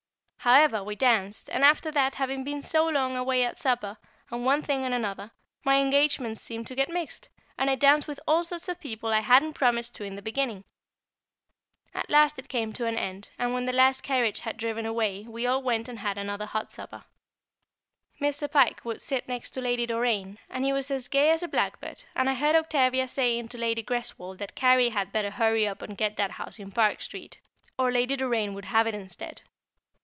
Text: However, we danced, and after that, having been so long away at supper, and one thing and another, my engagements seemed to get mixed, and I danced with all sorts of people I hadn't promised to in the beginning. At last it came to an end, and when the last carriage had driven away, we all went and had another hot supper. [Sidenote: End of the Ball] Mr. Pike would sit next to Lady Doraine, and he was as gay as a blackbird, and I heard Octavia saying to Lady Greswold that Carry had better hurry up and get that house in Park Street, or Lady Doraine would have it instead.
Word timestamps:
However, 0.43 0.83
we 0.83 0.95
danced, 0.95 1.51
and 1.51 1.63
after 1.63 1.91
that, 1.91 2.15
having 2.15 2.43
been 2.43 2.63
so 2.63 2.87
long 2.89 3.15
away 3.15 3.43
at 3.43 3.59
supper, 3.59 3.97
and 4.31 4.43
one 4.43 4.63
thing 4.63 4.83
and 4.83 4.91
another, 4.91 5.29
my 5.63 5.77
engagements 5.79 6.41
seemed 6.41 6.65
to 6.65 6.73
get 6.75 6.89
mixed, 6.89 7.29
and 7.59 7.69
I 7.69 7.75
danced 7.75 8.07
with 8.07 8.19
all 8.27 8.43
sorts 8.43 8.67
of 8.67 8.79
people 8.79 9.13
I 9.13 9.19
hadn't 9.19 9.53
promised 9.53 9.93
to 9.95 10.03
in 10.03 10.15
the 10.15 10.21
beginning. 10.23 10.63
At 11.93 12.09
last 12.09 12.39
it 12.39 12.49
came 12.49 12.73
to 12.73 12.87
an 12.87 12.97
end, 12.97 13.29
and 13.37 13.53
when 13.53 13.67
the 13.67 13.71
last 13.71 14.01
carriage 14.01 14.39
had 14.39 14.57
driven 14.57 14.83
away, 14.83 15.27
we 15.29 15.45
all 15.45 15.61
went 15.61 15.87
and 15.87 15.99
had 15.99 16.17
another 16.17 16.47
hot 16.47 16.71
supper. 16.71 17.03
[Sidenote: 17.03 17.05
End 18.23 18.27
of 18.29 18.39
the 18.39 18.47
Ball] 18.47 18.49
Mr. 18.49 18.51
Pike 18.71 18.81
would 18.83 19.01
sit 19.03 19.27
next 19.27 19.51
to 19.51 19.61
Lady 19.61 19.85
Doraine, 19.85 20.39
and 20.49 20.65
he 20.65 20.73
was 20.73 20.89
as 20.89 21.07
gay 21.07 21.29
as 21.29 21.43
a 21.43 21.47
blackbird, 21.47 22.05
and 22.15 22.27
I 22.27 22.33
heard 22.33 22.55
Octavia 22.55 23.07
saying 23.07 23.49
to 23.49 23.59
Lady 23.59 23.83
Greswold 23.83 24.39
that 24.39 24.55
Carry 24.55 24.89
had 24.89 25.11
better 25.11 25.29
hurry 25.29 25.67
up 25.67 25.83
and 25.83 25.95
get 25.95 26.17
that 26.17 26.31
house 26.31 26.57
in 26.57 26.71
Park 26.71 26.99
Street, 27.03 27.39
or 27.77 27.91
Lady 27.91 28.15
Doraine 28.15 28.55
would 28.55 28.65
have 28.65 28.87
it 28.87 28.95
instead. 28.95 29.43